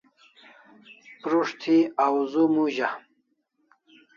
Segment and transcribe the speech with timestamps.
[1.21, 2.89] Prus't thi awzu muza